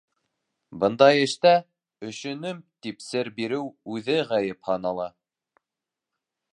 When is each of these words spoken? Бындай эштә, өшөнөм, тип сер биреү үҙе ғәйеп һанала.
Бындай 0.83 1.19
эштә, 1.25 1.51
өшөнөм, 2.11 2.63
тип 2.87 3.05
сер 3.09 3.31
биреү 3.39 3.69
үҙе 3.97 4.19
ғәйеп 4.33 4.67
һанала. 4.73 5.11